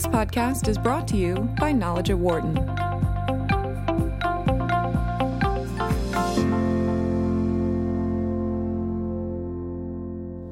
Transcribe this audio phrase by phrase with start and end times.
[0.00, 2.54] This podcast is brought to you by Knowledge at Wharton.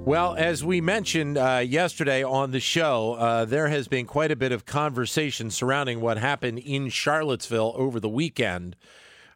[0.04, 4.36] Well, as we mentioned uh, yesterday on the show, uh, there has been quite a
[4.36, 8.76] bit of conversation surrounding what happened in Charlottesville over the weekend.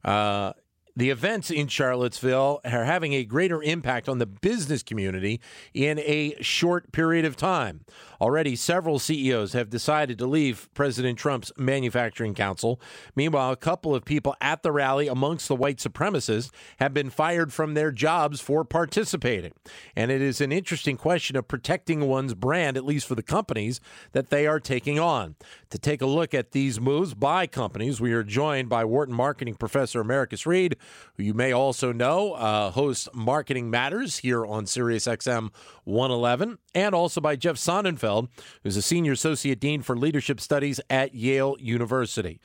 [0.05, 0.53] Uh,
[0.95, 5.41] the events in Charlottesville are having a greater impact on the business community
[5.73, 7.85] in a short period of time.
[8.21, 12.81] Already, several CEOs have decided to leave President Trump's Manufacturing Council.
[13.17, 17.53] Meanwhile, a couple of people at the rally amongst the white supremacists have been fired
[17.53, 19.53] from their jobs for participating.
[19.97, 23.81] And it is an interesting question of protecting one's brand, at least for the companies
[24.13, 25.35] that they are taking on.
[25.71, 29.55] To take a look at these moves by companies, we are joined by Wharton marketing
[29.55, 30.77] professor Americus Reed
[31.17, 35.50] who you may also know uh, hosts Marketing Matters here on SiriusXM
[35.84, 38.28] 111, and also by Jeff Sonnenfeld,
[38.62, 42.41] who's a senior associate dean for leadership studies at Yale University.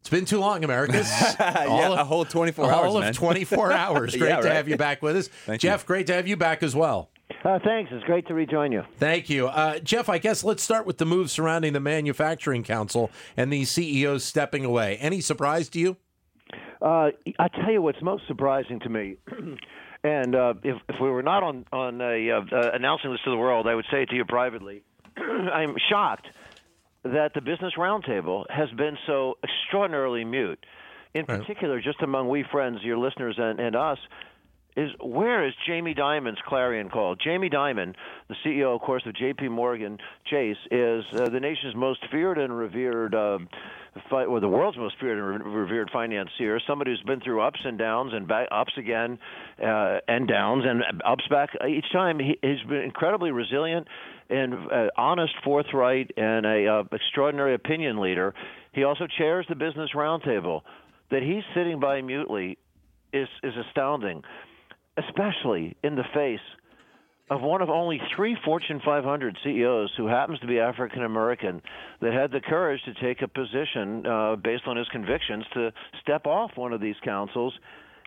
[0.00, 1.08] It's been too long, Americus.
[1.40, 2.94] yeah, of, a whole 24 all hours.
[2.94, 4.14] All of 24 hours.
[4.14, 5.28] Great yeah, to have you back with us.
[5.28, 5.86] Thank Jeff, you.
[5.86, 7.08] great to have you back as well.
[7.42, 7.90] Uh, thanks.
[7.90, 8.82] It's great to rejoin you.
[8.98, 9.48] Thank you.
[9.48, 13.70] Uh, Jeff, I guess let's start with the move surrounding the Manufacturing Council and these
[13.70, 14.98] CEOs stepping away.
[14.98, 15.96] Any surprise to you?
[16.84, 19.16] Uh, I tell you what's most surprising to me,
[20.04, 23.30] and uh, if, if we were not on on a, uh, uh, announcing this to
[23.30, 24.82] the world, I would say it to you privately.
[25.16, 26.26] I'm shocked
[27.02, 30.62] that the Business Roundtable has been so extraordinarily mute.
[31.14, 31.40] In Right.
[31.40, 33.98] particular, just among we friends, your listeners, and, and us,
[34.76, 37.14] is where is Jamie Dimon's clarion call?
[37.14, 37.94] Jamie Dimon,
[38.28, 39.48] the CEO, of course, of J.P.
[39.48, 43.38] Morgan Chase, is uh, the nation's most feared and revered, uh,
[44.10, 46.58] fi- or the world's most feared and re- revered financier.
[46.66, 49.18] Somebody who's been through ups and downs and back, ups again
[49.62, 52.18] uh, and downs and ups back each time.
[52.18, 53.86] He, he's been incredibly resilient
[54.28, 58.34] and uh, honest, forthright, and a uh, extraordinary opinion leader.
[58.72, 60.62] He also chairs the Business Roundtable.
[61.10, 62.58] That he's sitting by mutely
[63.12, 64.22] is is astounding
[64.96, 66.40] especially in the face
[67.30, 71.62] of one of only three Fortune 500 CEOs who happens to be African American
[72.00, 75.72] that had the courage to take a position uh, based on his convictions to
[76.02, 77.54] step off one of these councils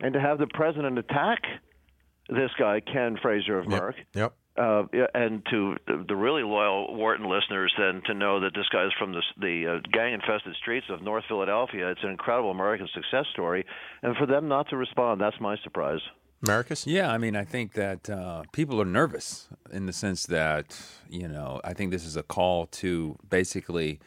[0.02, 1.42] and to have the president attack
[2.30, 3.94] this guy, Ken Frazier of Merck.
[4.14, 4.34] Yep.
[4.58, 4.84] Uh,
[5.14, 8.92] and to the, the really loyal Wharton listeners, then to know that this guy is
[8.98, 13.66] from the, the uh, gang-infested streets of North Philadelphia, it's an incredible American success story.
[14.02, 16.00] And for them not to respond, that's my surprise.
[16.44, 16.86] Americus?
[16.86, 21.28] Yeah, I mean, I think that uh, people are nervous in the sense that, you
[21.28, 24.00] know, I think this is a call to basically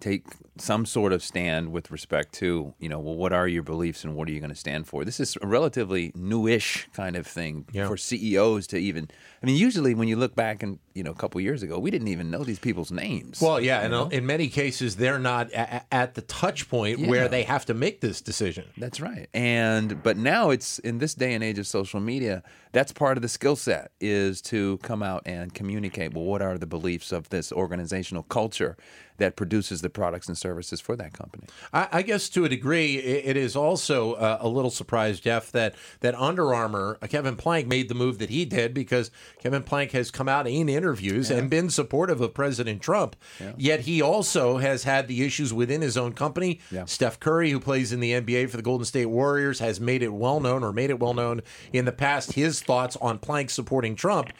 [0.00, 0.24] take
[0.58, 4.14] some sort of stand with respect to, you know, well, what are your beliefs and
[4.16, 5.04] what are you going to stand for?
[5.04, 7.86] This is a relatively newish kind of thing Yeah.
[7.86, 9.08] for CEOs to even.
[9.42, 11.90] I mean, usually when you look back and you know a couple years ago, we
[11.90, 13.40] didn't even know these people's names.
[13.40, 14.08] Well, yeah, and know?
[14.08, 17.08] in many cases, they're not a- at the touch point Yeah.
[17.08, 18.64] where they have to make this decision.
[18.78, 19.28] That's right.
[19.34, 23.22] And but now it's in this day and age of social media, that's part of
[23.22, 27.28] the skill set is to come out and communicate well what are the beliefs of
[27.30, 28.76] this organizational culture
[29.16, 31.46] that produces the products and services for that company.
[31.72, 33.00] I, I guess to a degree, i-
[33.30, 37.68] it is also uh, a little surprise, Jeff, that that Under Armour, uh, Kevin Plank
[37.68, 41.48] made the move that he did because Kevin Plank has come out in interviews and
[41.48, 43.16] been supportive of President Trump.
[43.56, 46.60] Yet he also has had the issues within his own company.
[46.70, 46.84] Yeah.
[46.84, 50.12] Steph Curry, who plays in the NBA for the Golden State Warriors, has made it
[50.12, 51.40] well known or made it well known
[51.72, 54.30] in the past his thoughts on Plank supporting Trump.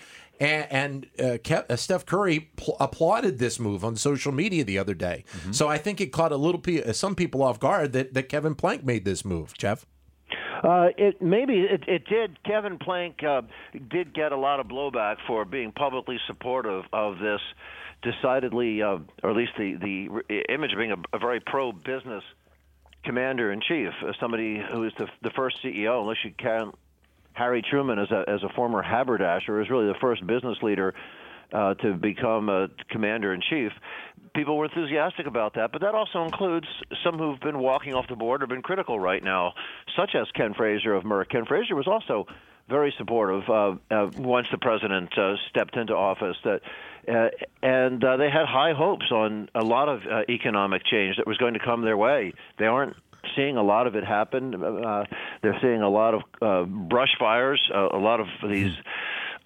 [0.40, 4.78] And, and uh, Ke- uh, Steph Curry pl- applauded this move on social media the
[4.78, 5.24] other day.
[5.52, 8.24] So I think it caught a little pe- uh, some people off guard that, that
[8.28, 9.54] Kevin Plank made this move.
[9.56, 9.86] Jeff,
[10.62, 12.42] Uh, it maybe it, it did.
[12.44, 13.42] Kevin Plank uh,
[13.90, 17.40] did get a lot of blowback for being publicly supportive of this,
[18.02, 22.22] decidedly, uh, or at least the the image of being a, a very pro business
[23.04, 26.74] commander in chief, uh, somebody who is the the first CEO, unless you count
[27.32, 30.94] Harry Truman as a as a former haberdasher, is really the first business leader
[31.52, 33.72] uh, to become a commander in chief.
[34.34, 36.66] People were enthusiastic about that, but that also includes
[37.04, 39.54] some who've been walking off the board or been critical right now,
[39.96, 41.28] such as Ken Frazier of Merck.
[41.28, 42.26] Ken Frazier was also
[42.68, 46.36] very supportive uh, uh, once the president uh, stepped into office.
[46.44, 46.62] That
[47.08, 47.28] uh,
[47.62, 51.36] and uh, they had high hopes on a lot of uh, economic change that was
[51.36, 52.32] going to come their way.
[52.58, 52.96] They aren't
[53.36, 54.50] seeing a lot of it happen.
[55.42, 58.72] They're seeing a lot of brush fires, a lot of these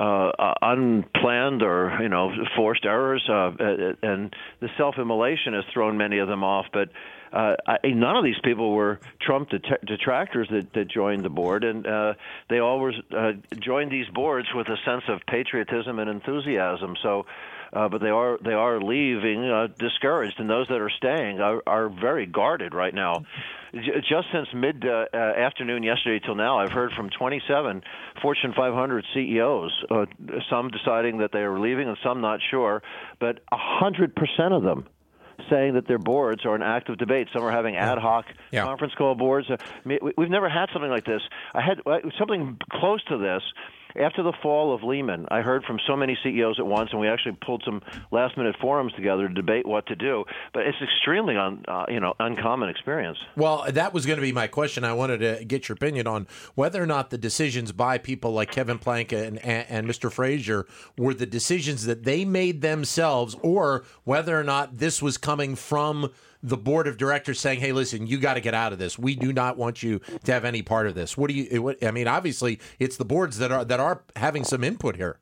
[0.01, 5.97] uh, uh, unplanned or you know forced errors, uh, uh, and the self-immolation has thrown
[5.97, 6.67] many of them off.
[6.73, 6.91] But
[7.33, 11.65] uh, I, none of these people were Trump det- detractors that, that joined the board,
[11.65, 12.15] and uh,
[12.49, 16.97] they were uh, joined these boards with a sense of patriotism and enthusiasm.
[17.03, 17.27] So
[17.73, 21.63] uh, but they are they are leaving uh, discouraged, and those that are staying are,
[21.67, 23.25] are very guarded right now.
[23.75, 27.83] Just since mid uh, uh, afternoon yesterday till now, I've heard from 27
[28.23, 29.85] Fortune 500 CEOs.
[29.91, 30.07] Uh,
[30.49, 32.83] some deciding that they are leaving, and some not sure.
[33.21, 34.87] But 100 percent of them
[35.51, 37.29] saying that their boards are in active debate.
[37.33, 38.65] Some are having ad hoc Yeah.
[38.65, 39.49] conference call boards.
[39.51, 41.23] Uh, we- We've never had something like this.
[41.55, 43.43] I had uh, something close to this
[43.99, 45.27] after the fall of Lehman.
[45.31, 48.93] I heard from so many CEOs at once, and we actually pulled some last-minute forums
[48.95, 50.25] together to debate what to do.
[50.53, 53.19] But it's extremely un, uh, you know uncommon experience.
[53.37, 54.85] Well, that was going to be my question.
[54.85, 58.51] I wanted to get your opinion on whether or not the decisions by people like
[58.51, 60.11] Kevin Plank and, and, and Mr.
[60.11, 60.67] Frazier
[60.97, 66.11] were the decisions that they made themselves, or whether or not this was coming from
[66.43, 68.99] the board of directors saying, "Hey, listen, you got to get out of this.
[68.99, 71.63] We do not want you to have any part of this." What do you?
[71.63, 75.19] What, I mean, obviously, it's the boards that are that are having some input here.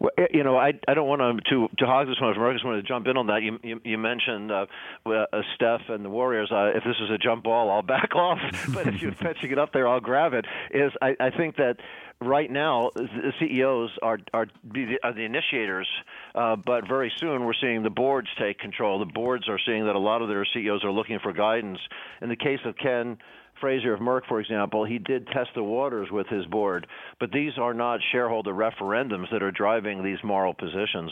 [0.00, 2.30] Well, eh, you know, I I don't want to to to hog this one.
[2.38, 3.42] I just wanted to jump in on that.
[3.42, 4.66] You you, you mentioned uh,
[5.06, 6.50] uh, Steph and the Warriors.
[6.52, 8.38] Uh, if this is a jump ball, I'll back off.
[8.74, 10.46] but if you're fetching it up there, I'll grab it.
[10.70, 11.76] Is I, I think that
[12.20, 15.88] right now the CEOs are are the, are the initiators,
[16.34, 18.98] uh, but very soon we're seeing the boards take control.
[19.00, 21.78] The boards are seeing that a lot of their CEOs are looking for guidance.
[22.22, 23.18] In the case of Ken.
[23.60, 26.86] Frazier of Merck, for example, he did test the waters with his board,
[27.20, 31.10] but these are not shareholder referendums that are driving these moral positions.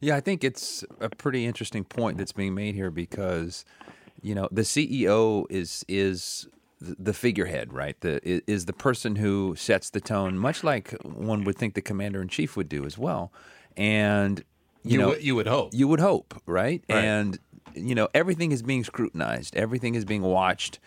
[0.00, 3.64] Yeah, I think it's a pretty interesting point that's being made here because,
[4.22, 6.48] you know, the CEO is is
[6.80, 7.98] the figurehead, right?
[8.00, 8.20] The
[8.50, 12.28] is the person who sets the tone, much like one would think the commander in
[12.28, 13.32] chief would do as well.
[13.76, 14.42] And
[14.82, 15.70] you, You know, would- you would hope.
[15.74, 16.82] you would hope, right?
[16.88, 17.04] Right.
[17.04, 17.38] And
[17.74, 20.78] you know, everything is being scrutinized, everything is being watched.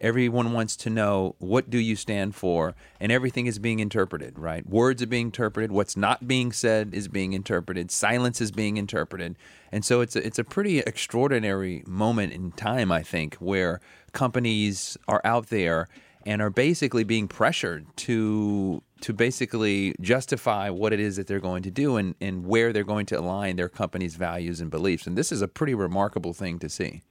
[0.00, 4.66] Everyone wants to know what do you stand for, and everything is being interpreted, right?
[4.68, 5.72] Words are being interpreted.
[5.72, 7.90] What's not being said is being interpreted.
[7.90, 9.36] Silence is being interpreted,
[9.72, 13.80] and so it's a, it's a pretty extraordinary moment in time, I think, where
[14.12, 15.88] companies are out there
[16.26, 21.62] and are basically being pressured to to basically justify what it is that they're going
[21.62, 25.06] to do and, and where they're going to align their company's values and beliefs.
[25.06, 27.02] And this is a pretty remarkable thing to see.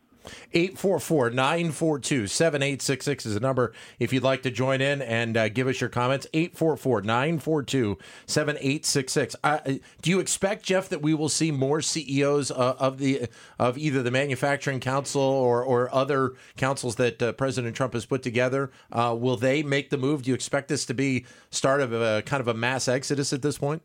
[0.54, 5.68] 844 942 7866 is the number if you'd like to join in and uh, give
[5.68, 6.28] us your comments.
[6.34, 9.36] 844 942 7866.
[9.44, 9.60] Uh,
[10.02, 13.28] Do you expect, Jeff, that we will see more CEOs uh, of the
[13.60, 18.24] of either the Manufacturing Council or, or other councils that uh, President Trump has put
[18.24, 18.72] together?
[18.92, 20.24] Uh, will they make the move?
[20.24, 23.42] Do you expect this to be start of a kind of a mass exodus at
[23.42, 23.82] this point?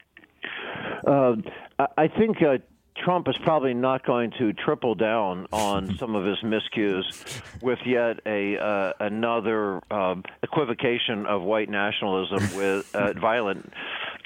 [1.78, 2.58] I- I think uh,
[3.04, 8.20] Trump is probably not going to triple down on some of his miscues with yet
[8.26, 13.72] a uh, another um, equivocation of white nationalism with uh, violent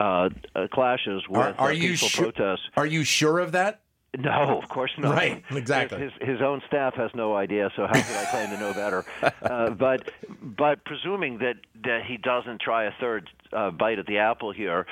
[0.00, 2.68] uh, uh, clashes with Are, are uh, peaceful protests.
[2.76, 3.80] Are you sure of that?
[4.16, 5.14] No, of course not.
[5.14, 6.00] Right, exactly.
[6.00, 9.04] His, his own staff has no idea, so how could I claim to know better?
[9.42, 10.10] Uh, but
[10.40, 14.86] but presuming that that he doesn't try a third uh, bite at the apple here,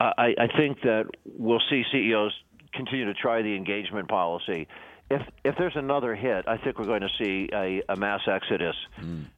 [0.00, 2.32] uh, I, I think that we'll see CEOs
[2.72, 4.68] continue to try the engagement policy.
[5.10, 8.76] If if there's another hit, I think we're going to see a, a mass exodus,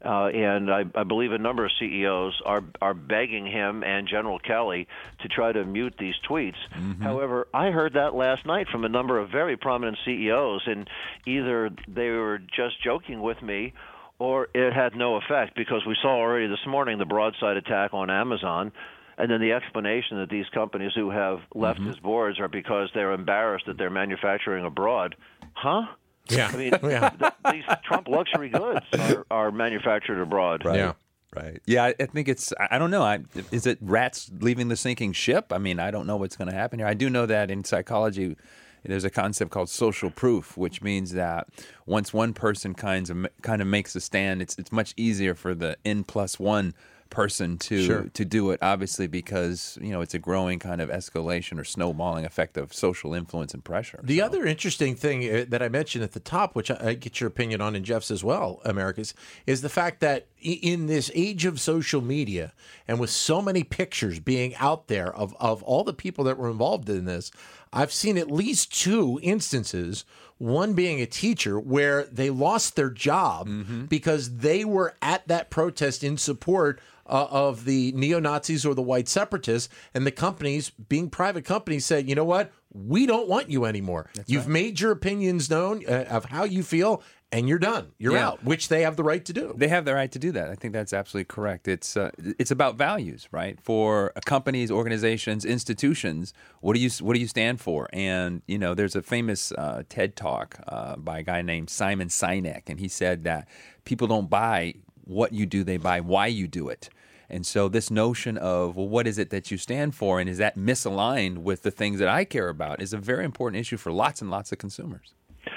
[0.04, 4.38] uh, and I, I believe a number of CEOs are are begging him and General
[4.38, 4.86] Kelly
[5.22, 6.54] to try to mute these tweets.
[7.02, 10.88] However, I heard that last night from a number of very prominent CEOs, and
[11.26, 13.72] either they were just joking with me,
[14.20, 18.10] or it had no effect because we saw already this morning the broadside attack on
[18.10, 18.70] Amazon.
[19.18, 21.88] And then the explanation that these companies who have left Mm-hmm.
[21.88, 25.16] his boards are because they're embarrassed that they're manufacturing abroad.
[25.54, 25.82] Huh?
[26.28, 26.50] Yeah.
[26.52, 27.10] I mean, Yeah.
[27.10, 30.62] th- these Trump luxury goods are, are manufactured abroad.
[30.64, 30.94] Yeah.
[31.34, 31.60] Right.
[31.66, 32.52] Yeah, I I think it's.
[32.60, 33.02] I I don't know.
[33.02, 33.18] I,
[33.50, 35.52] is it rats leaving the sinking ship?
[35.52, 36.86] I mean, I don't know what's going to happen here.
[36.86, 38.36] I do know that in psychology,
[38.84, 41.48] there's a concept called social proof, which means that
[41.86, 45.56] once one person kinds of kind of makes a stand, it's it's much easier for
[45.56, 46.72] the n plus one
[47.14, 48.02] person to Sure.
[48.12, 48.58] to do it.
[48.62, 53.14] Obviously, because you know it's a growing kind of escalation or snowballing effect of social
[53.14, 54.00] influence and pressure.
[54.02, 56.94] The So- other interesting thing uh, that I mentioned at the top, which I, I
[56.94, 59.14] get your opinion on, and Jeff's as well, Americus,
[59.46, 62.52] is the fact that in this age of social media
[62.86, 66.50] and with so many pictures being out there of, of all the people that were
[66.50, 67.30] involved in this,
[67.72, 70.04] I've seen at least two instances,
[70.38, 73.48] one being a teacher, where they lost their job
[73.88, 78.82] because they were at that protest in support uh, of the neo Nazis or the
[78.82, 82.50] white separatists, and the companies, being private companies, said, you know what?
[82.74, 84.10] we don't want you anymore.
[84.26, 87.02] You've made your opinions known uh, of how you feel,
[87.32, 87.92] and you're done.
[87.98, 88.28] You're Yeah.
[88.28, 89.54] out, which they have the right to do.
[89.56, 90.50] They have the right to do that.
[90.50, 91.66] I think that's absolutely correct.
[91.66, 93.58] It's uh, it's about values, right?
[93.60, 97.88] For companies, organizations, institutions, what do you what do you stand for?
[97.92, 102.08] And you know, there's a famous uh, TED talk uh, by a guy named Simon
[102.08, 103.48] Sinek, and he said that
[103.84, 106.88] people don't buy what you do; they buy why you do it.
[107.30, 110.38] And so, this notion of well, what is it that you stand for, and is
[110.38, 113.90] that misaligned with the things that I care about, is a very important issue for
[113.90, 115.14] lots and lots of consumers.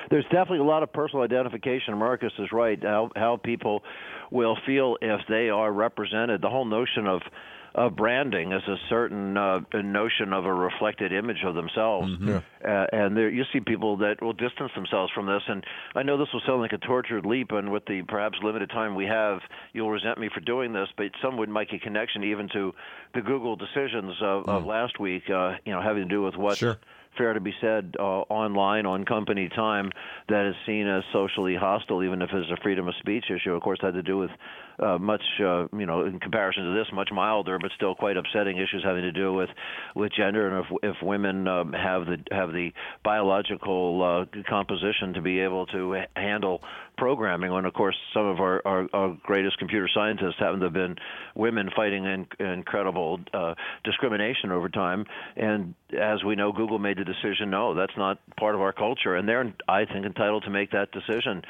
[0.09, 1.97] There's definitely a lot of personal identification.
[1.97, 2.81] Marcus is right.
[2.81, 3.83] How how people
[4.31, 6.41] will feel if they are represented.
[6.41, 7.21] The whole notion of
[7.75, 12.11] of branding is a certain uh, notion of a reflected image of themselves,
[12.65, 15.43] uh, and there you see people that will distance themselves from this.
[15.47, 18.71] And I know this will sound like a tortured leap, and with the perhaps limited
[18.71, 19.41] time we have,
[19.73, 22.73] you'll resent me for doing this, but some would make a connection even to
[23.13, 26.57] the Google decisions of, of last week, uh, you know, having to do with what
[26.57, 26.79] Sure.
[27.17, 29.91] Fair to be said uh, online on company time
[30.29, 33.53] that is seen as socially hostile, even if it's a freedom of speech issue.
[33.53, 34.31] Of course, had to do with
[34.79, 38.57] uh, much, uh, you know, in comparison to this, much milder, but still quite upsetting
[38.57, 39.49] issues having to do with
[39.95, 42.71] with gender and if if women um, have the have the
[43.03, 46.61] biological uh, composition to be able to handle
[46.97, 47.51] programming.
[47.51, 50.95] And of course, some of our, our, our greatest computer scientists happen to have been
[51.35, 53.53] women fighting in, incredible uh,
[53.83, 55.05] discrimination over time.
[55.35, 59.15] And as we know, Google made the decision no, that's not part of our culture.
[59.15, 61.43] And they're, I think, entitled to make that decision.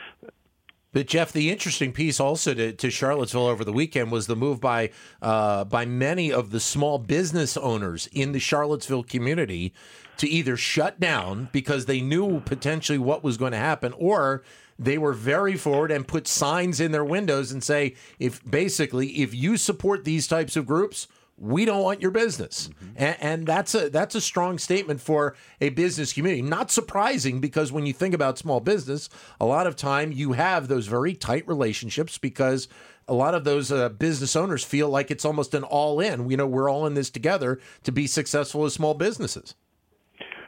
[0.94, 4.62] But Jeff, the interesting piece also to, to Charlottesville over the weekend was the move
[4.62, 4.92] by
[5.22, 9.74] uh, by many of the small business owners in the Charlottesville community
[10.18, 14.44] to either shut down because they knew potentially what was going to happen, or
[14.80, 19.34] they were very forward and put signs in their windows and say, if basically if
[19.34, 23.90] you support these types of groups, we don't want your business, and, and that's a
[23.90, 26.42] that's a strong statement for a business community.
[26.42, 29.08] Not surprising because when you think about small business,
[29.40, 32.68] a lot of time you have those very tight relationships because
[33.08, 36.30] a lot of those uh, business owners feel like it's almost an all in.
[36.30, 39.56] You know, we're all in this together to be successful as small businesses.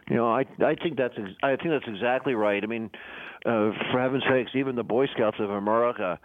[0.09, 2.63] You know, I I think that's ex- I think that's exactly right.
[2.63, 2.89] I mean,
[3.45, 6.19] uh, for heaven's sakes, even the Boy Scouts of America.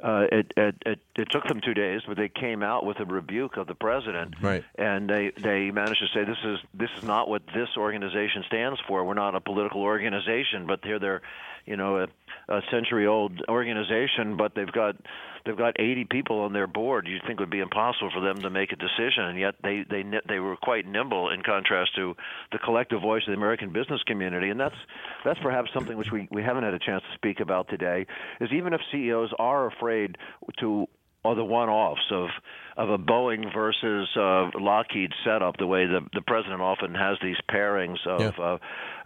[0.00, 3.04] Uh, it, it it it took them two days, but they came out with a
[3.04, 4.64] rebuke of the president, Right.
[4.76, 8.78] and they they managed to say this is this is not what this organization stands
[8.86, 9.04] for.
[9.04, 11.22] We're not a political organization, but here they're,
[11.66, 12.06] you know, a,
[12.48, 14.94] a century old organization, but they've got
[15.48, 17.08] they've got 80 people on their board.
[17.08, 19.84] You'd think it would be impossible for them to make a decision, and yet they
[19.88, 22.14] they they were quite nimble in contrast to
[22.52, 24.76] the collective voice of the American business community, and that's
[25.24, 28.06] that's perhaps something which we we haven't had a chance to speak about today.
[28.40, 30.18] Is even if CEOs are afraid
[30.60, 30.86] to
[31.24, 32.28] or the one-offs of
[32.78, 37.36] of a Boeing versus uh, Lockheed setup, the way the the president often has these
[37.50, 38.30] pairings of Yeah.
[38.42, 38.58] uh,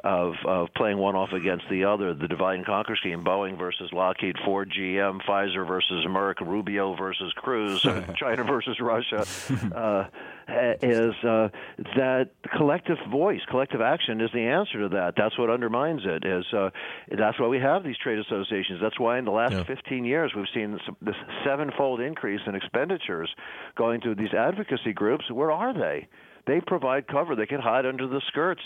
[0.04, 3.90] of of playing one off against the other, the divide and conquer scheme, Boeing versus
[3.92, 7.80] Lockheed, Ford, GM, Pfizer versus Merck, Rubio versus Cruz,
[8.16, 9.24] China versus Russia,
[9.74, 10.04] uh,
[10.82, 11.48] is uh,
[11.96, 15.14] that collective voice, collective action is the answer to that.
[15.16, 16.24] That's what undermines it.
[16.26, 16.70] Is uh,
[17.16, 18.80] that's why we have these trade associations.
[18.82, 21.14] That's why in the last 15 years we've seen this
[21.44, 23.30] sevenfold increase in expenditures
[23.76, 25.30] going to these advocacy groups.
[25.30, 26.08] Where are they?
[26.46, 27.36] They provide cover.
[27.36, 28.62] They can hide under the skirts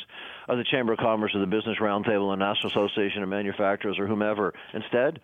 [0.48, 4.06] of the Chamber of Commerce or the Business Roundtable and National Association of Manufacturers or
[4.06, 4.54] whomever.
[4.72, 5.20] Instead,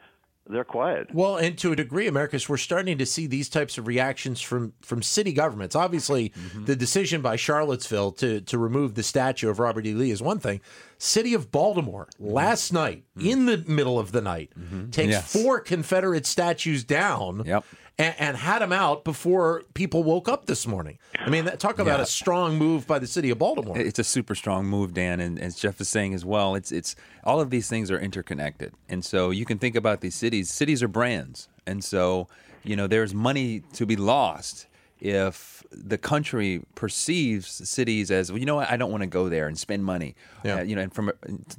[0.47, 1.07] they're quiet.
[1.15, 4.73] Well, and to a degree, Americus, we're starting to see these types of reactions from
[4.83, 5.77] from city governments.
[5.77, 6.65] Obviously, mm-hmm.
[6.65, 9.95] the decision by Charlottesville to to remove the statue of Robert E.
[9.95, 10.61] Lee is one thing.
[10.99, 12.33] City of Baltimore mm-hmm.
[12.33, 13.29] last night, mm-hmm.
[13.29, 14.51] in the middle of the night,
[14.91, 15.33] takes Yes.
[15.33, 17.45] four Confederate statues down.
[17.47, 17.65] Yep.
[18.03, 20.99] And, and had them out before people woke up this morning.
[21.19, 22.03] I mean, that, talk about Yeah.
[22.05, 23.79] a strong move by the city of Baltimore.
[23.79, 26.97] It's a super strong move, Dan, and as Jeff is saying as well, it's it's
[27.25, 30.51] all of these things are interconnected, and so you can think about these cities.
[30.51, 32.27] Cities are brands, and so
[32.65, 34.67] you know there's money to be lost
[35.01, 38.39] if the country perceives cities as well.
[38.39, 38.71] You know what?
[38.71, 40.15] I don't want to go there and spend money.
[40.45, 40.57] Yeah.
[40.59, 41.11] Uh, you know, and from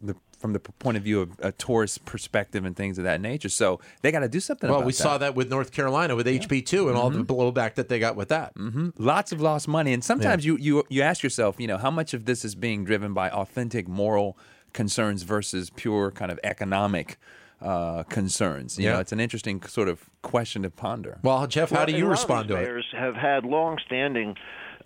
[0.02, 3.48] the from the point of view of a tourist perspective and things of that nature.
[3.48, 4.70] So they got to do something.
[4.70, 4.98] well, about we that.
[4.98, 8.28] saw that with North Carolina with HB2 and all the blowback that they got with
[8.28, 8.52] that.
[8.98, 12.14] lots of lost money and sometimes you, you you ask yourself you know how much
[12.14, 14.38] of this is being driven by authentic moral
[14.74, 17.18] concerns versus pure kind of economic
[17.62, 18.94] uh, concerns you Yeah.
[18.96, 22.00] know it's an interesting sort of question to ponder Well, Jeff, how Well, do you
[22.00, 22.62] a lot of respond to it?
[22.64, 24.36] mayors have had long-standing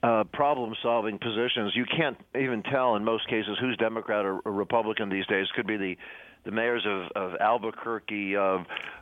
[0.04, 1.74] uh, problem-solving positions.
[1.76, 5.48] You can't even tell in most cases who's Democrat or, or Republican these days.
[5.56, 5.98] Could be the
[6.48, 8.60] the mayors of, of Albuquerque, uh,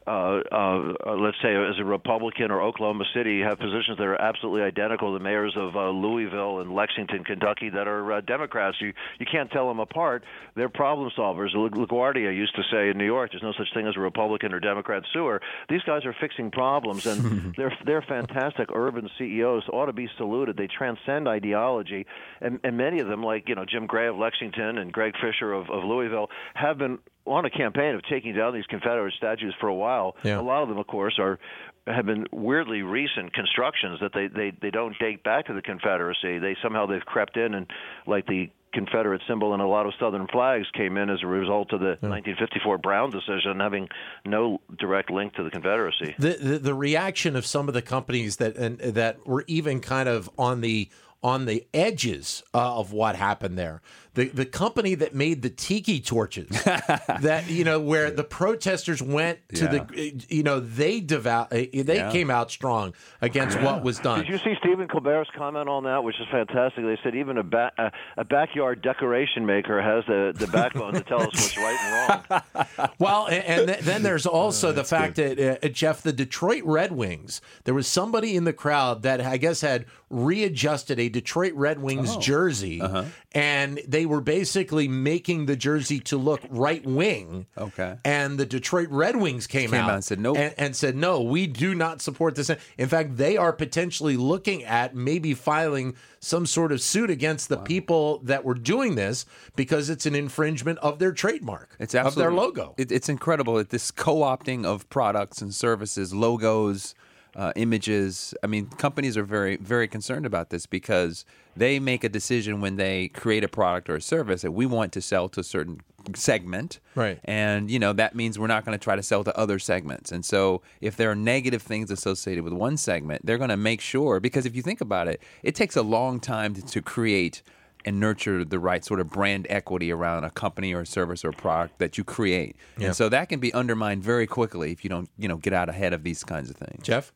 [0.08, 0.10] uh,
[0.52, 5.14] uh, let's say as a Republican, or Oklahoma City, have positions that are absolutely identical
[5.14, 8.78] to the mayors of uh, Louisville and Lexington, Kentucky, that are uh, Democrats.
[8.82, 10.24] You you can't tell them apart.
[10.56, 11.56] They're problem solvers.
[11.56, 14.60] LaGuardia used to say in New York, "There's no such thing as a Republican or
[14.60, 19.70] Democrat sewer." These guys are fixing problems, and they're they're fantastic urban CEOs.
[19.72, 20.58] Ought to be saluted.
[20.58, 22.08] They transcend ideology,
[22.42, 25.54] and and many of them, like you know Jim Gray of Lexington and Greg Fisher
[25.54, 29.68] of, of Louisville, have been on a campaign of taking down these Confederate statues for
[29.68, 30.16] a while.
[30.24, 30.40] Yeah.
[30.40, 31.40] A lot of them, of course, are
[31.88, 36.40] have been weirdly recent constructions that they, they, they don't date back to the Confederacy.
[36.40, 37.68] They somehow they've crept in and
[38.08, 41.72] like the Confederate symbol and a lot of Southern flags came in as a result
[41.72, 43.88] of the 1954 Brown decision, having
[44.26, 46.14] no direct link to the Confederacy.
[46.20, 50.10] The, the the reaction of some of the companies that and that were even kind
[50.10, 50.90] of on the
[51.24, 53.82] on the edges uh, of what happened there.
[54.16, 59.40] The the company that made the tiki torches, that you know where the protesters went
[59.56, 62.12] to the, eh, you know they devout eh, eh, they Yeah.
[62.12, 64.20] came out strong against what was done.
[64.20, 66.84] Did you see Stephen Colbert's comment on that, which is fantastic?
[66.84, 71.02] They said even a, ba- a, a backyard decoration maker has the, the backbone to
[71.02, 72.42] tell us what's right and wrong.
[73.00, 76.64] Well, and, and th- then there's oh, also the fact that uh, Jeff, the Detroit
[76.64, 81.54] Red Wings, there was somebody in the crowd that I guess had readjusted a Detroit
[81.54, 82.20] Red Wings oh.
[82.20, 83.06] jersey, uh-huh.
[83.34, 87.46] and they were basically making the jersey to look right wing.
[87.58, 87.98] Okay.
[88.04, 90.96] And the Detroit Red Wings came, Came out, out and said, "Nope." and, and said,
[90.96, 95.96] "No, we do not support this." In fact, they are potentially looking at maybe filing
[96.20, 100.80] some sort of suit against the people that were doing this because it's an infringement
[100.80, 102.74] of their trademark, It's of their logo.
[102.78, 106.96] It, it's incredible that this co-opting of products and services, logos,
[107.36, 108.34] uh, images.
[108.44, 111.26] I mean, companies are very, very concerned about this because
[111.56, 114.94] they make a decision when they create a product or a service that we want
[114.94, 115.82] to sell to a certain
[116.14, 117.20] segment, Right.
[117.24, 120.12] And you know that means we're not going to try to sell to other segments.
[120.12, 123.82] And so, if there are negative things associated with one segment, they're going to make
[123.82, 127.42] sure because if you think about it, it takes a long time to, to create
[127.86, 131.30] and nurture the right sort of brand equity around a company or a service or
[131.30, 132.56] a product that you create.
[132.78, 132.88] Yeah.
[132.88, 135.70] And so that can be undermined very quickly if you don't, you know, get out
[135.70, 136.84] ahead of these kinds of things.
[136.84, 137.14] Jeff?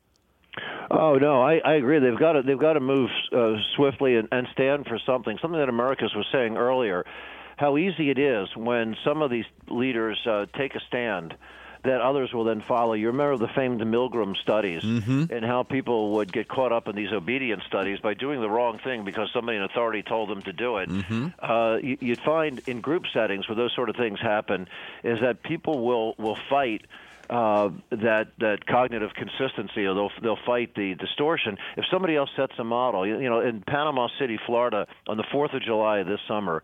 [0.91, 1.99] Oh no, I, I agree.
[1.99, 5.37] They've got to they've got to move uh, swiftly and, and stand for something.
[5.41, 7.05] Something that Americus was saying earlier,
[7.57, 11.35] how easy it is when some of these leaders uh, take a stand
[11.85, 12.91] that others will then follow.
[12.91, 14.81] You remember the famed Milgram studies
[15.31, 18.79] and how people would get caught up in these obedience studies by doing the wrong
[18.83, 20.89] thing because somebody in authority told them to do it.
[20.89, 24.67] mhm Uh, you, you'd find in group settings where those sort of things happen
[25.05, 26.81] is that people will will fight
[27.29, 31.57] uh, that that cognitive consistency, or they'll they'll fight the distortion.
[31.77, 35.25] If somebody else sets a model, you, you know, in Panama City, Florida, on the
[35.31, 36.63] Fourth of July this summer,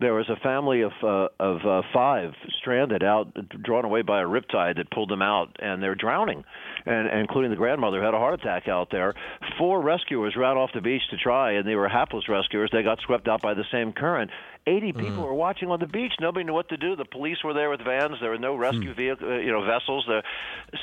[0.00, 4.24] there was a family of uh, of uh, five stranded out, drawn away by a
[4.24, 6.44] riptide that pulled them out, and they're drowning,
[6.86, 9.14] and, and including the grandmother who had a heart attack out there.
[9.58, 12.70] Four rescuers ran off the beach to try, and they were hapless rescuers.
[12.72, 14.30] They got swept out by the same current.
[14.66, 16.12] 80 people were watching on the beach.
[16.20, 16.96] Nobody knew what to do.
[16.96, 18.16] The police were there with vans.
[18.20, 20.04] There were no rescue vehicle, uh, you know, vessels.
[20.08, 20.22] There.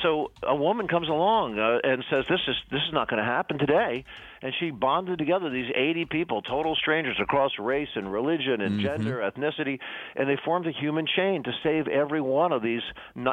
[0.02, 3.28] So a woman comes along uh, and says, "This is this is not going to
[3.28, 4.04] happen today."
[4.44, 9.18] And she bonded together these 80 people, total strangers across race and religion and gender,
[9.18, 9.78] ethnicity,
[10.16, 12.80] and they formed a human chain to save every one of these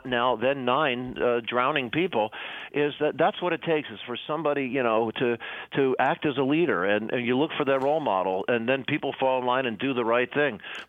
[0.05, 2.29] now then nine uh, drowning people.
[2.73, 3.89] Is that that's what it takes?
[3.89, 5.37] Is for somebody you know to
[5.75, 8.83] to act as a leader, and, and you look for that role model, and then
[8.87, 10.38] people fall in line and do the right thing.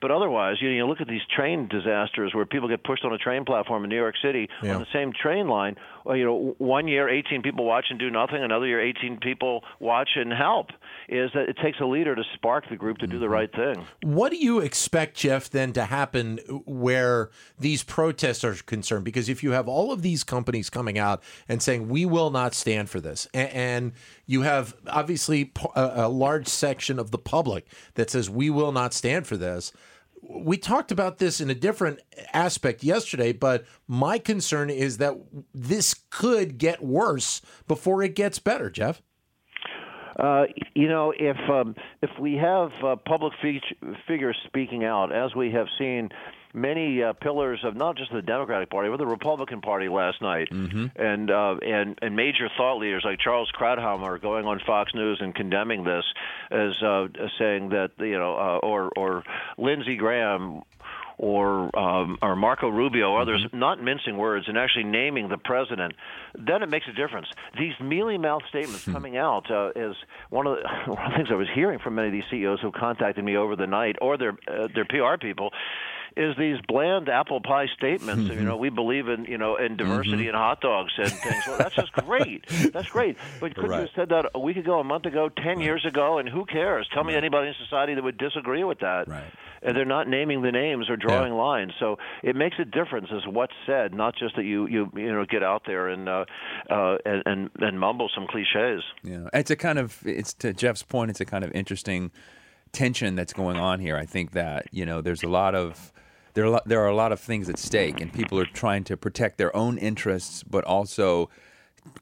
[0.01, 3.19] But otherwise, you, you look at these train disasters where people get pushed on a
[3.19, 4.75] train platform in New York City Yeah.
[4.75, 5.77] on the same train line.
[6.05, 9.63] Well, you know, one year 18 people watch and do nothing, another year 18 people
[9.79, 10.69] watch and help.
[11.09, 13.35] Is that it takes a leader to spark the group to do the mm-hmm.
[13.35, 13.87] right thing.
[14.03, 19.05] What do you expect, Jeff, then to happen where these protests are concerned?
[19.05, 22.55] Because if you have all of these companies coming out and saying, we will not
[22.55, 23.93] stand for this, and
[24.27, 29.27] you have obviously a large section of the public that says, we will not stand
[29.27, 29.40] for this.
[30.23, 32.01] We talked about this in a different
[32.33, 35.17] aspect yesterday, but my concern is that
[35.55, 39.03] this could get worse before it gets better, Jeff.
[40.21, 45.35] Uh, you know, if um, if we have uh, public fig- figures speaking out, as
[45.35, 46.11] we have seen
[46.53, 50.49] many uh, pillars of not just the Democratic Party but the Republican Party last night,
[50.97, 55.35] and uh, and and major thought leaders like Charles Krauthammer going on Fox News and
[55.35, 56.05] condemning this
[56.51, 57.07] as uh,
[57.39, 59.25] saying that you know, uh, or or
[59.57, 60.63] Lindsey Graham
[61.21, 65.93] or um, or Marco Rubio, or others, not mincing words and actually naming the president,
[66.35, 67.27] then it makes a difference.
[67.59, 69.95] These mealy mouthed statements coming out uh, is
[70.31, 72.61] one of, the, one of the things I was hearing from many of these CEOs
[72.63, 75.51] who contacted me over the night, or their uh, their PR people,
[76.17, 78.23] is these bland apple pie statements.
[78.31, 80.29] you know, we believe in you know in diversity Mm-hmm.
[80.31, 81.45] in hot dogs and things.
[81.47, 82.45] Well, that's just great.
[82.73, 83.17] That's great.
[83.41, 86.19] But could you have said that a week ago, a month ago, ten years ago?
[86.19, 86.89] And who cares?
[86.93, 89.09] Tell me anybody in society that would disagree with that.
[89.09, 89.25] Right.
[89.63, 93.27] And they're not naming the names or drawing lines, so it makes a difference as
[93.31, 96.25] what's said, not just that you you you know get out there and uh,
[96.71, 98.83] uh, and, and and mumble some cliches.
[99.03, 101.11] Yeah, it's a kind of it's to Jeff's point.
[101.11, 102.11] It's a kind of interesting
[102.73, 103.97] tension that's going on here.
[103.97, 105.93] I think that you know there's a lot of
[106.35, 108.47] there are a lot, there are a lot of things at stake, and people are
[108.47, 111.29] trying to protect their own interests, but also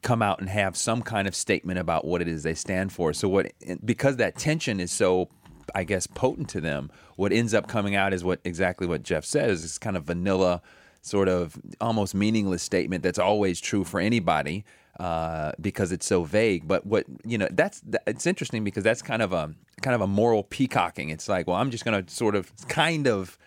[0.01, 3.13] come out and have some kind of statement about what it is they stand for.
[3.13, 3.51] So what
[3.83, 5.29] because that tension is so
[5.73, 9.25] I guess potent to them, what ends up coming out is what exactly what Jeff
[9.25, 9.63] says.
[9.63, 10.61] It's kind of vanilla
[11.01, 14.65] sort of almost meaningless statement that's always true for anybody
[14.99, 16.67] uh, because it's so vague.
[16.67, 20.01] But what you know, that's that, it's interesting because that's kind of a kind of
[20.01, 21.09] a moral peacocking.
[21.09, 23.37] It's like, well, I'm just going to sort of kind of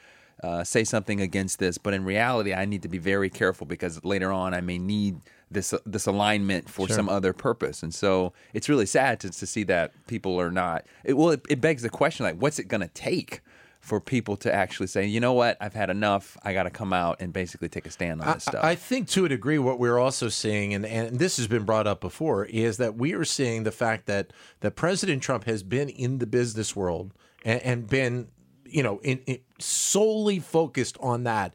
[0.42, 4.04] uh, say something against this, but in reality, I need to be very careful because
[4.04, 7.82] later on I may need this this alignment for some other purpose.
[7.82, 10.86] And so it's really sad to, to see that people are not.
[11.04, 13.40] It, well, it, it begs the question like, what's it going to take?
[13.82, 16.38] For people to actually say, you know what, I've had enough.
[16.44, 18.62] I got to come out and basically take a stand on this stuff.
[18.62, 21.64] I I think to a degree, what we're also seeing, and, and this has been
[21.64, 25.64] brought up before, is that we are seeing the fact that that President Trump has
[25.64, 27.12] been in the business world
[27.44, 28.28] and, and been,
[28.64, 31.54] you know, in, in solely focused on that.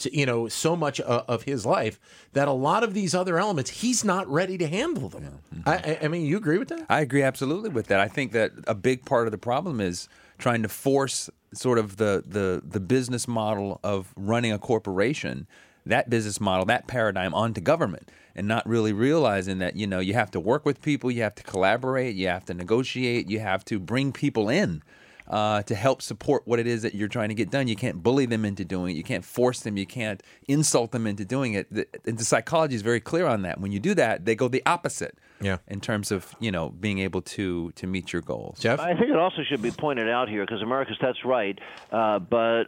[0.00, 1.98] To, you know, so much uh, of his life
[2.32, 5.40] that a lot of these other elements, he's not ready to handle them.
[5.66, 6.86] I, I, I mean, you agree with that?
[6.88, 7.98] I agree absolutely with that.
[7.98, 11.96] I think that a big part of the problem is trying to force sort of
[11.96, 15.46] the the the business model of running a corporation,
[15.86, 20.14] that business model, that paradigm onto government and not really realizing that, you know, you
[20.14, 23.64] have to work with people, you have to collaborate, you have to negotiate, you have
[23.64, 24.82] to bring people in.
[25.28, 27.68] Uh, to help support what it is that you're trying to get done.
[27.68, 28.96] You can't bully them into doing it.
[28.96, 29.76] You can't force them.
[29.76, 31.66] You can't insult them into doing it.
[31.70, 33.60] The, and the psychology is very clear on that.
[33.60, 35.18] When you do that, they go the opposite.
[35.40, 35.58] Yeah.
[35.68, 38.58] In terms of you know being able to to meet your goals.
[38.58, 38.80] Jeff?
[38.80, 41.58] I think it also should be pointed out here because Americus that's right,
[41.92, 42.64] uh, but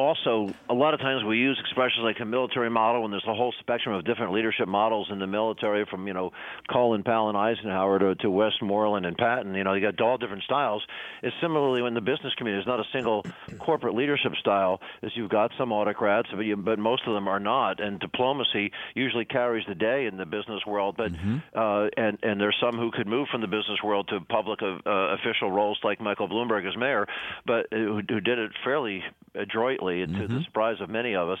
[0.00, 3.34] also a lot of times we use expressions like a military model when there's a
[3.34, 6.32] whole spectrum of different leadership models in the military from you know
[6.70, 9.54] Colin Powell and Eisenhower to, to Westmoreland and Patton.
[9.54, 10.82] You know you got all different styles.
[11.22, 12.64] It's similarly in the business community.
[12.64, 13.24] There's not a single
[13.58, 14.80] corporate leadership style.
[15.02, 17.80] As you've got some autocrats but you, but most of them are not.
[17.80, 20.96] And diplomacy usually carries the day in the business world.
[20.96, 21.12] But
[21.54, 24.78] uh, and and there's some who could move from the business world to public uh,
[24.86, 27.06] official roles like Michael Bloomberg as mayor
[27.46, 29.02] but uh, who, who did it fairly
[29.34, 31.38] adroitly to the surprise of many of us.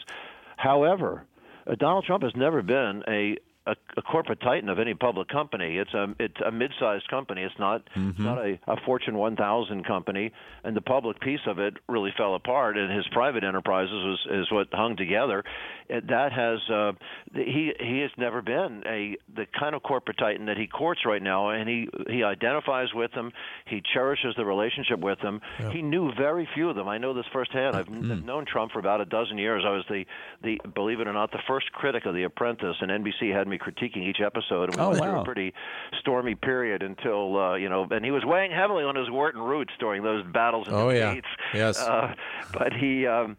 [0.56, 1.24] However,
[1.66, 3.36] uh, Donald Trump has never been a
[3.70, 5.78] a, a corporate titan of any public company.
[5.78, 7.42] It's a it's a mid-sized company.
[7.42, 10.32] It's not it's not a, a Fortune 1000 company,
[10.64, 12.76] and the public piece of it really fell apart.
[12.76, 15.44] And his private enterprises was is what hung together.
[15.88, 16.92] And that has uh,
[17.34, 21.22] he he has never been a the kind of corporate titan that he courts right
[21.22, 23.32] now, and he he identifies with them.
[23.66, 25.40] He cherishes the relationship with them.
[25.72, 26.88] He knew very few of them.
[26.88, 27.76] I know this firsthand.
[27.76, 29.64] I've I've known Trump for about a dozen years.
[29.66, 30.04] I was the
[30.42, 33.58] the believe it or not the first critic of The Apprentice, and NBC had me
[33.60, 34.70] critiquing each episode.
[34.70, 35.52] And we Oh, went through a pretty
[36.00, 39.72] stormy period until uh, you know, and he was weighing heavily on his Wharton roots
[39.78, 41.20] during those battles in Oh, the yeah.
[41.54, 41.78] Yes.
[41.78, 42.14] Uh,
[42.52, 43.06] but he.
[43.06, 43.36] Um,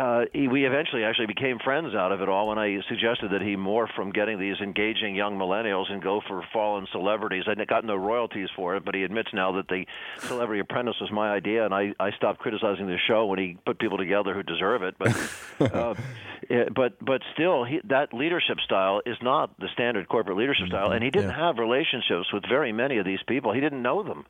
[0.00, 3.42] uh, he, we eventually actually became friends out of it all when I suggested that
[3.42, 7.44] he morph from getting these engaging young millennials and go for fallen celebrities.
[7.46, 9.84] I'd got no royalties for it, but he admits now that the
[10.20, 13.78] Celebrity Apprentice was my idea, and I, I stopped criticizing the show when he put
[13.78, 14.94] people together who deserve it.
[14.98, 15.14] But
[15.74, 15.94] uh,
[16.48, 20.92] eh, but but still, he, that leadership style is not the standard corporate leadership style,
[20.92, 23.52] and he didn't have relationships with very many of these people.
[23.52, 24.24] He didn't know them.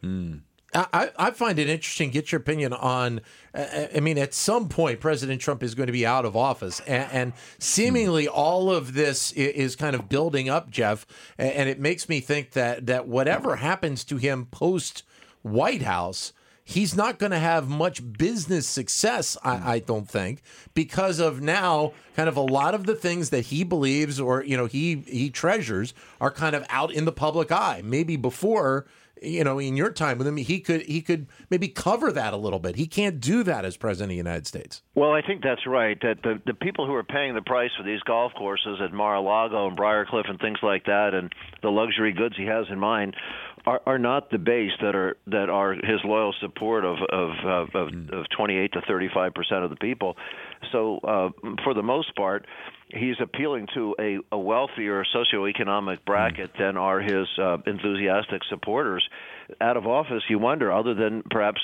[0.72, 2.10] I, I find it interesting.
[2.10, 3.20] Get your opinion on.
[3.52, 6.80] Uh, I mean, at some point, President Trump is going to be out of office,
[6.86, 11.06] and, and seemingly all of this is kind of building up, Jeff.
[11.38, 15.02] And it makes me think that that whatever happens to him post
[15.42, 19.36] White House, he's not going to have much business success.
[19.42, 20.42] I, I don't think
[20.74, 24.56] because of now, kind of a lot of the things that he believes or you
[24.56, 27.82] know he he treasures are kind of out in the public eye.
[27.84, 28.86] Maybe before
[29.22, 32.36] you know, in your time with him, he could he could maybe cover that a
[32.36, 32.76] little bit.
[32.76, 34.82] He can't do that as president of the United States.
[34.94, 35.98] Well, I think that's right.
[36.02, 39.68] That the the people who are paying the price for these golf courses at Mar-a-Lago
[39.68, 43.14] and Briarcliff and things like that, and the luxury goods he has in mind,
[43.66, 47.68] are, are not the base that are that are his loyal support of of of,
[47.74, 50.16] of, of 28 to 35 percent of the people.
[50.72, 51.28] So, uh,
[51.64, 52.46] for the most part,
[52.92, 59.06] he's appealing to a, a wealthier socioeconomic bracket than are his uh, enthusiastic supporters.
[59.60, 61.60] Out of office, you wonder, other than perhaps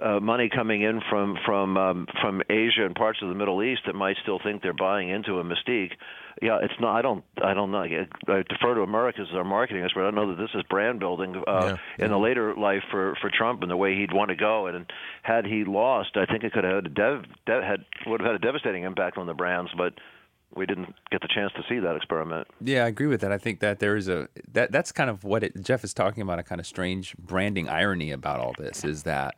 [0.00, 3.82] uh, money coming in from from um, from Asia and parts of the Middle East
[3.86, 5.92] that might still think they're buying into a mystique.
[6.42, 6.96] Yeah, it's not.
[6.96, 7.24] I don't.
[7.42, 7.82] I don't know.
[7.82, 10.00] I defer to Americus as our marketing expert.
[10.00, 12.04] I don't know that this is brand building uh, yeah.
[12.04, 14.66] in the later life for for Trump and the way he'd want to go.
[14.66, 14.84] And
[15.22, 18.26] had he lost, I think it could have had, a dev, dev, had would have
[18.32, 19.70] had a devastating impact on the brands.
[19.76, 19.94] But
[20.56, 22.46] we didn't get the chance to see that experiment.
[22.60, 23.32] Yeah, I agree with that.
[23.32, 26.22] I think that there is a that that's kind of what it, Jeff is talking
[26.22, 26.38] about.
[26.38, 29.34] A kind of strange branding irony about all this is that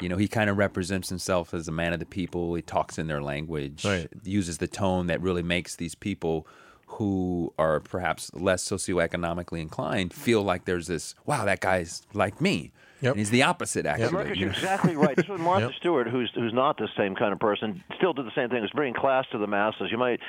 [0.00, 2.54] you know he kind of represents himself as a man of the people.
[2.54, 4.08] He talks in their language, right.
[4.24, 6.46] uses the tone that really makes these people
[6.86, 12.70] who are perhaps less socioeconomically inclined feel like there's this wow that guy's like me
[13.02, 13.12] Yep.
[13.12, 14.28] And he's the opposite, actually.
[14.28, 14.36] Yep.
[14.36, 15.16] You're exactly right.
[15.16, 15.74] This was Martha yep.
[15.76, 18.62] Stewart, who's who's not the same kind of person, still did the same thing.
[18.62, 19.88] Was bringing class to the masses.
[19.90, 20.20] You might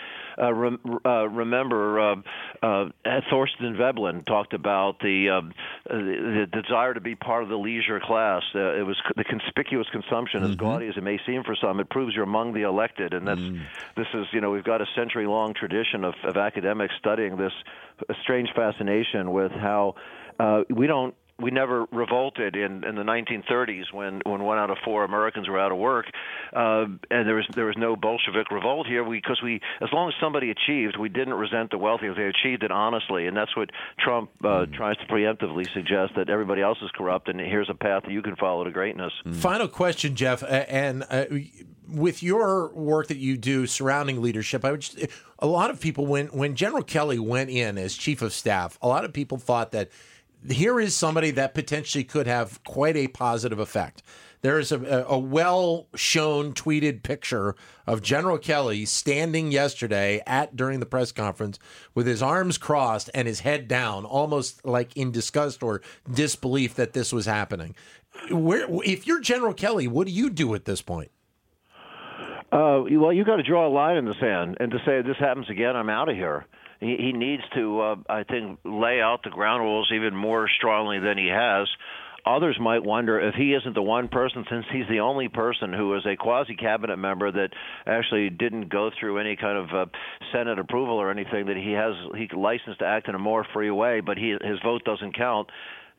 [0.42, 2.16] uh, re- uh, remember uh,
[2.64, 2.90] uh,
[3.30, 5.42] Thorstein Veblen talked about the, uh,
[5.88, 8.42] the, the desire to be part of the leisure class.
[8.56, 10.52] Uh, it was the conspicuous consumption, mm-hmm.
[10.52, 11.80] as gaudy as it may seem for some.
[11.80, 13.62] It proves you're among the elected, and that's mm.
[13.96, 17.54] this is you know we've got a century long tradition of, of academics studying this
[18.24, 19.96] strange fascination with how.
[20.40, 24.78] Uh, we don't we never revolted in, in the 1930s when, when one out of
[24.86, 26.06] four Americans were out of work,
[26.54, 30.14] uh, and there was there was no Bolshevik revolt here because we, as long as
[30.22, 33.72] somebody achieved, we didn't resent the wealthy if they achieved it honestly, and that's what
[34.00, 34.74] Trump uh, mm.
[34.74, 38.22] tries to preemptively suggest that everybody else is corrupt, and here's a path that you
[38.22, 39.14] can follow to greatness.
[39.26, 39.36] Mm.
[39.36, 41.04] Final question, Jeff, and.
[41.10, 41.26] Uh,
[41.86, 45.06] with your work that you do surrounding leadership, I would just,
[45.38, 48.88] a lot of people when when General Kelly went in as chief of staff, a
[48.88, 49.90] lot of people thought that
[50.50, 54.04] here is somebody that potentially could have quite a positive effect.
[54.42, 57.56] There is a, a well shown tweeted picture
[57.88, 61.60] of General Kelly standing yesterday at during the press conference
[61.96, 66.92] with his arms crossed and his head down, almost like in disgust or disbelief that
[66.92, 67.74] this was happening.
[68.30, 71.12] Where, if you're General Kelly, what do you do at this point?
[72.52, 75.18] Uh, well, you got to draw a line in the sand and to say this
[75.18, 76.46] happens again, I'm out of here
[76.84, 81.18] he, needs to, uh, I think, lay out the ground rules even more strongly than
[81.18, 81.68] he has.
[82.26, 85.94] Others might wonder if he isn't the one person, since he's the only person who
[85.96, 87.50] is a quasi cabinet member that
[87.86, 89.86] actually didn't go through any kind of uh,
[90.32, 93.72] Senate approval or anything, that he has he licensed to act in a more free
[93.72, 95.50] way, but he, his vote doesn't count